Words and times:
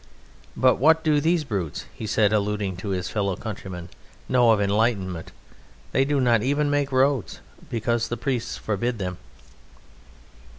"But 0.57 0.79
what 0.79 1.03
do 1.03 1.21
these 1.21 1.43
brutes," 1.43 1.85
he 1.93 2.07
said, 2.07 2.33
alluding 2.33 2.75
to 2.77 2.89
his 2.89 3.07
fellow 3.09 3.35
countrymen, 3.35 3.89
"know 4.27 4.49
of 4.49 4.59
enlightenment? 4.59 5.31
They 5.91 6.05
do 6.05 6.19
not 6.19 6.41
even 6.41 6.71
make 6.71 6.91
roads, 6.91 7.39
because 7.69 8.07
the 8.07 8.17
priests 8.17 8.57
forbid 8.57 8.97
them." 8.97 9.19